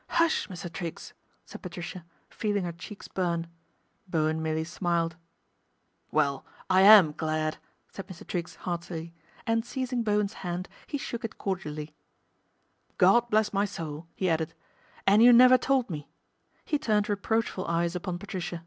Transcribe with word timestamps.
"Hush! 0.22 0.46
Mr. 0.46 0.72
Triggs," 0.72 1.12
said 1.44 1.60
Patricia, 1.60 2.04
feeling 2.30 2.62
her 2.62 2.70
cheeks 2.72 3.08
burn. 3.08 3.48
Bowen 4.06 4.40
merely 4.40 4.62
smiled." 4.62 5.16
Well 6.12 6.46
I 6.70 6.82
am 6.82 7.10
glad," 7.10 7.58
said 7.90 8.06
Mr. 8.06 8.24
Triggs 8.24 8.54
heartily, 8.54 9.12
and 9.44 9.64
seizing 9.66 10.04
Bowen's 10.04 10.34
hand 10.46 10.68
he 10.86 10.98
shook 10.98 11.24
it 11.24 11.36
cordially." 11.36 11.96
God 13.06 13.28
bless 13.28 13.52
my 13.52 13.64
soul!" 13.64 14.06
he 14.14 14.30
added," 14.30 14.54
and 15.08 15.20
you 15.20 15.32
never 15.32 15.58
told 15.58 15.90
me." 15.90 16.08
He 16.64 16.78
turned 16.78 17.08
reproachful 17.08 17.66
eyes 17.66 17.96
upon 17.96 18.20
Patricia. 18.20 18.64